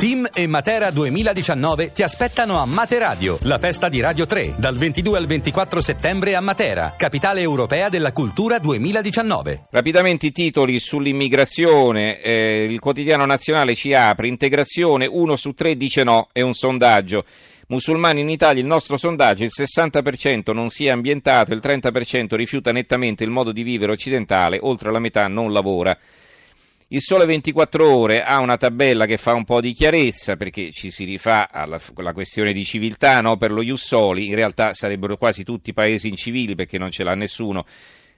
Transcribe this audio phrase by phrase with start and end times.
[0.00, 5.18] Team e Matera 2019 ti aspettano a Materadio, la festa di Radio 3, dal 22
[5.18, 9.66] al 24 settembre a Matera, capitale europea della cultura 2019.
[9.70, 12.18] Rapidamente i titoli sull'immigrazione.
[12.22, 14.28] Eh, il quotidiano nazionale ci apre.
[14.28, 17.26] Integrazione, uno su tre dice no, è un sondaggio.
[17.68, 22.72] Musulmani in Italia, il nostro sondaggio, il 60% non si è ambientato, il 30% rifiuta
[22.72, 25.94] nettamente il modo di vivere occidentale, oltre la metà non lavora.
[26.92, 30.90] Il Sole 24 Ore ha una tabella che fa un po' di chiarezza perché ci
[30.90, 33.36] si rifà alla, alla questione di civiltà no?
[33.36, 37.14] per lo Ius Soli, in realtà sarebbero quasi tutti paesi incivili perché non ce l'ha
[37.14, 37.64] nessuno.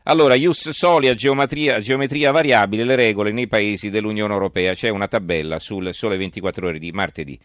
[0.04, 5.06] Allora, Ius Soli a geometria, geometria variabile le regole nei paesi dell'Unione Europea, c'è una
[5.06, 7.38] tabella sul Sole 24 Ore di martedì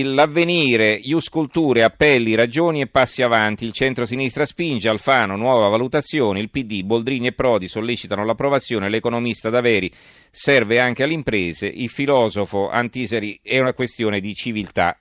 [0.00, 3.66] l'avvenire, Ius Culture, appelli, ragioni e passi avanti.
[3.66, 6.40] Il centro-sinistra spinge, Alfano, nuova valutazione.
[6.40, 8.88] Il PD, Boldrini e Prodi sollecitano l'approvazione.
[8.88, 9.92] L'economista Daveri
[10.30, 11.66] serve anche alle imprese.
[11.66, 14.98] Il filosofo Antiseri è una questione di civiltà.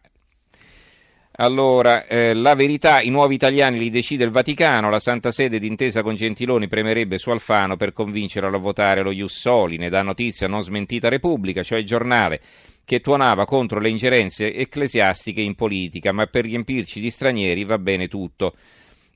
[1.37, 6.03] Allora, eh, la verità, i nuovi italiani li decide il Vaticano, la Santa Sede d'intesa
[6.03, 10.49] con Gentiloni premerebbe su Alfano per convincerlo a votare lo Ius Soli, ne dà notizia
[10.49, 12.41] non smentita Repubblica, cioè il giornale
[12.83, 18.07] che tuonava contro le ingerenze ecclesiastiche in politica, ma per riempirci di stranieri va bene
[18.07, 18.53] tutto.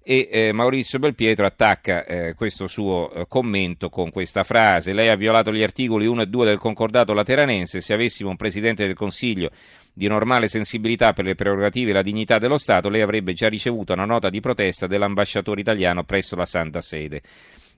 [0.07, 5.15] E eh, Maurizio Belpietro attacca eh, questo suo eh, commento con questa frase: Lei ha
[5.15, 7.81] violato gli articoli 1 e 2 del concordato lateranense.
[7.81, 9.49] Se avessimo un presidente del Consiglio
[9.91, 13.93] di normale sensibilità per le prerogative e la dignità dello Stato, lei avrebbe già ricevuto
[13.93, 17.23] una nota di protesta dell'ambasciatore italiano presso la Santa Sede.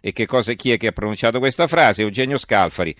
[0.02, 2.02] E cosa, chi è che ha pronunciato questa frase?
[2.02, 2.94] Eugenio Scalfari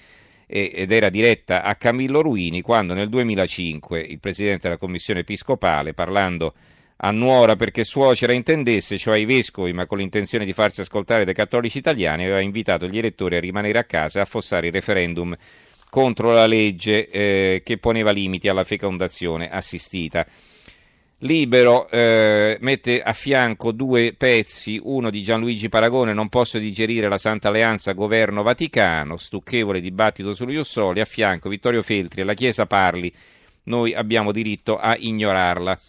[0.48, 6.54] ed era diretta a Camillo Ruini quando nel 2005 il presidente della commissione episcopale, parlando
[6.98, 11.34] a nuora perché suocera intendesse, cioè i vescovi, ma con l'intenzione di farsi ascoltare dai
[11.34, 15.36] cattolici italiani, aveva invitato gli elettori a rimanere a casa e affossare il referendum
[15.90, 20.26] contro la legge eh, che poneva limiti alla fecondazione assistita.
[21.22, 27.18] Libero eh, mette a fianco due pezzi, uno di Gianluigi Paragone, non posso digerire la
[27.18, 33.12] Santa Alleanza Governo-Vaticano, stucchevole dibattito sullo Jussoli, a fianco Vittorio Feltri la Chiesa parli,
[33.64, 35.80] noi abbiamo diritto a ignorarla.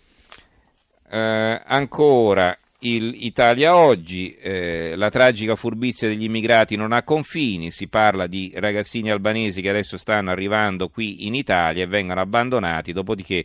[1.10, 7.88] Eh, ancora il Italia oggi, eh, la tragica furbizia degli immigrati non ha confini, si
[7.88, 13.44] parla di ragazzini albanesi che adesso stanno arrivando qui in Italia e vengono abbandonati, dopodiché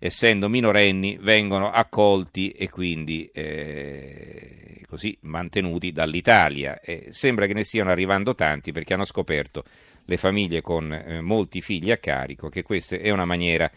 [0.00, 6.80] essendo minorenni, vengono accolti e quindi eh, così mantenuti dall'Italia.
[6.80, 9.62] E sembra che ne stiano arrivando tanti perché hanno scoperto
[10.06, 13.70] le famiglie con eh, molti figli a carico che questa è una maniera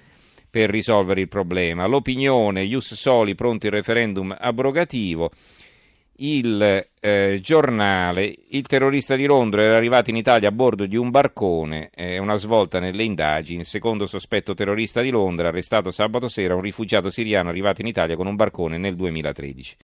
[0.50, 1.86] per risolvere il problema.
[1.88, 5.30] L'opinione, Ius Soli, pronto il referendum abrogativo
[6.18, 11.10] il eh, giornale, il terrorista di Londra era arrivato in Italia a bordo di un
[11.10, 16.56] barcone, eh, una svolta nelle indagini, il secondo sospetto terrorista di Londra, arrestato sabato sera,
[16.56, 19.76] un rifugiato siriano arrivato in Italia con un barcone nel 2013.